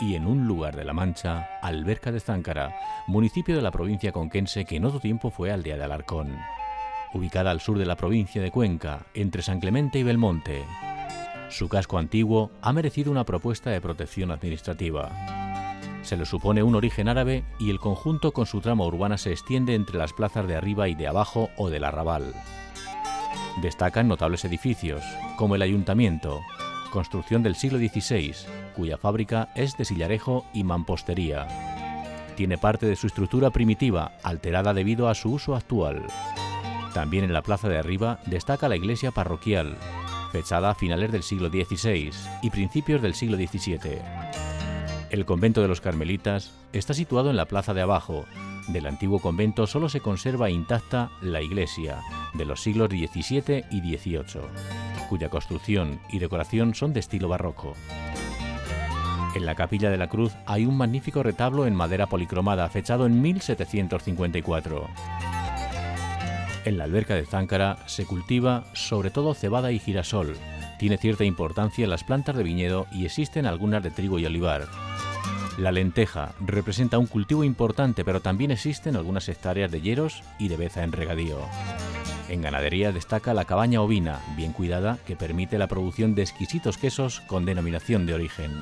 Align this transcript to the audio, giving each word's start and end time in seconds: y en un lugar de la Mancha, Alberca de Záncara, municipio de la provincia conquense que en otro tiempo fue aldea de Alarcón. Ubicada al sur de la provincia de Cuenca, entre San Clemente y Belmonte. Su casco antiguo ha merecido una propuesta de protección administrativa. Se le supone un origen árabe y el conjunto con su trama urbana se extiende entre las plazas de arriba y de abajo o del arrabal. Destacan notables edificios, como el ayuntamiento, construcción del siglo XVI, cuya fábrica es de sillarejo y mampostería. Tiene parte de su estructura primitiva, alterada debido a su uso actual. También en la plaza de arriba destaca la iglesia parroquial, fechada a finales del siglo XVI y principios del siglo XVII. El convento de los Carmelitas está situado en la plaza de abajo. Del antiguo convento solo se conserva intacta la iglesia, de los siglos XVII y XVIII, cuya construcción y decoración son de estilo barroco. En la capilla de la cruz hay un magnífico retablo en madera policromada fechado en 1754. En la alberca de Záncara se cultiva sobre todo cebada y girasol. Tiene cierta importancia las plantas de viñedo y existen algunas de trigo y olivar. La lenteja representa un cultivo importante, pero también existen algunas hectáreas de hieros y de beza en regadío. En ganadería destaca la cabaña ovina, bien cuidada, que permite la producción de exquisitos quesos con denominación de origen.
y 0.00 0.14
en 0.14 0.26
un 0.26 0.46
lugar 0.46 0.76
de 0.76 0.84
la 0.84 0.92
Mancha, 0.92 1.48
Alberca 1.62 2.10
de 2.10 2.20
Záncara, 2.20 2.74
municipio 3.06 3.54
de 3.54 3.62
la 3.62 3.70
provincia 3.70 4.12
conquense 4.12 4.64
que 4.64 4.76
en 4.76 4.84
otro 4.84 5.00
tiempo 5.00 5.30
fue 5.30 5.52
aldea 5.52 5.76
de 5.76 5.84
Alarcón. 5.84 6.36
Ubicada 7.12 7.50
al 7.50 7.60
sur 7.60 7.78
de 7.78 7.86
la 7.86 7.96
provincia 7.96 8.40
de 8.40 8.50
Cuenca, 8.50 9.06
entre 9.14 9.42
San 9.42 9.60
Clemente 9.60 9.98
y 9.98 10.02
Belmonte. 10.02 10.64
Su 11.48 11.68
casco 11.68 11.98
antiguo 11.98 12.50
ha 12.62 12.72
merecido 12.72 13.10
una 13.10 13.24
propuesta 13.24 13.70
de 13.70 13.80
protección 13.80 14.30
administrativa. 14.30 15.10
Se 16.02 16.16
le 16.16 16.24
supone 16.24 16.62
un 16.62 16.74
origen 16.74 17.08
árabe 17.08 17.44
y 17.58 17.70
el 17.70 17.78
conjunto 17.78 18.32
con 18.32 18.46
su 18.46 18.60
trama 18.60 18.86
urbana 18.86 19.18
se 19.18 19.32
extiende 19.32 19.74
entre 19.74 19.98
las 19.98 20.12
plazas 20.12 20.46
de 20.46 20.56
arriba 20.56 20.88
y 20.88 20.94
de 20.94 21.08
abajo 21.08 21.50
o 21.56 21.68
del 21.68 21.84
arrabal. 21.84 22.32
Destacan 23.60 24.08
notables 24.08 24.44
edificios, 24.44 25.02
como 25.36 25.56
el 25.56 25.62
ayuntamiento, 25.62 26.40
construcción 26.90 27.42
del 27.42 27.54
siglo 27.54 27.78
XVI, 27.78 28.34
cuya 28.76 28.98
fábrica 28.98 29.48
es 29.54 29.76
de 29.76 29.84
sillarejo 29.84 30.44
y 30.52 30.64
mampostería. 30.64 31.46
Tiene 32.36 32.58
parte 32.58 32.86
de 32.86 32.96
su 32.96 33.06
estructura 33.06 33.50
primitiva, 33.50 34.12
alterada 34.22 34.74
debido 34.74 35.08
a 35.08 35.14
su 35.14 35.32
uso 35.32 35.54
actual. 35.54 36.06
También 36.94 37.24
en 37.24 37.32
la 37.32 37.42
plaza 37.42 37.68
de 37.68 37.78
arriba 37.78 38.20
destaca 38.26 38.68
la 38.68 38.76
iglesia 38.76 39.10
parroquial, 39.10 39.76
fechada 40.32 40.70
a 40.70 40.74
finales 40.74 41.12
del 41.12 41.22
siglo 41.22 41.48
XVI 41.48 42.10
y 42.42 42.50
principios 42.50 43.02
del 43.02 43.14
siglo 43.14 43.36
XVII. 43.36 44.00
El 45.10 45.24
convento 45.24 45.60
de 45.60 45.68
los 45.68 45.80
Carmelitas 45.80 46.52
está 46.72 46.94
situado 46.94 47.30
en 47.30 47.36
la 47.36 47.46
plaza 47.46 47.74
de 47.74 47.82
abajo. 47.82 48.26
Del 48.68 48.86
antiguo 48.86 49.18
convento 49.18 49.66
solo 49.66 49.88
se 49.88 50.00
conserva 50.00 50.50
intacta 50.50 51.10
la 51.20 51.42
iglesia, 51.42 52.00
de 52.34 52.44
los 52.44 52.60
siglos 52.62 52.90
XVII 52.90 53.64
y 53.70 53.80
XVIII, 53.80 54.40
cuya 55.10 55.28
construcción 55.28 55.98
y 56.08 56.20
decoración 56.20 56.76
son 56.76 56.92
de 56.92 57.00
estilo 57.00 57.28
barroco. 57.28 57.74
En 59.34 59.44
la 59.44 59.56
capilla 59.56 59.90
de 59.90 59.98
la 59.98 60.08
cruz 60.08 60.32
hay 60.46 60.66
un 60.66 60.76
magnífico 60.76 61.24
retablo 61.24 61.66
en 61.66 61.74
madera 61.74 62.06
policromada 62.06 62.68
fechado 62.68 63.06
en 63.06 63.20
1754. 63.20 64.88
En 66.64 66.78
la 66.78 66.84
alberca 66.84 67.16
de 67.16 67.26
Záncara 67.26 67.78
se 67.86 68.04
cultiva 68.04 68.64
sobre 68.72 69.10
todo 69.10 69.34
cebada 69.34 69.72
y 69.72 69.80
girasol. 69.80 70.36
Tiene 70.78 70.96
cierta 70.96 71.24
importancia 71.24 71.88
las 71.88 72.04
plantas 72.04 72.36
de 72.36 72.44
viñedo 72.44 72.86
y 72.92 73.04
existen 73.04 73.46
algunas 73.46 73.82
de 73.82 73.90
trigo 73.90 74.20
y 74.20 74.26
olivar. 74.26 74.68
La 75.58 75.72
lenteja 75.72 76.34
representa 76.38 76.98
un 76.98 77.06
cultivo 77.06 77.42
importante, 77.42 78.04
pero 78.04 78.20
también 78.20 78.52
existen 78.52 78.94
algunas 78.94 79.28
hectáreas 79.28 79.72
de 79.72 79.80
hieros 79.80 80.22
y 80.38 80.48
de 80.48 80.56
beza 80.56 80.84
en 80.84 80.92
regadío. 80.92 81.38
En 82.30 82.42
ganadería 82.42 82.92
destaca 82.92 83.34
la 83.34 83.44
cabaña 83.44 83.82
ovina, 83.82 84.20
bien 84.36 84.52
cuidada, 84.52 84.98
que 85.04 85.16
permite 85.16 85.58
la 85.58 85.66
producción 85.66 86.14
de 86.14 86.22
exquisitos 86.22 86.78
quesos 86.78 87.22
con 87.22 87.44
denominación 87.44 88.06
de 88.06 88.14
origen. 88.14 88.52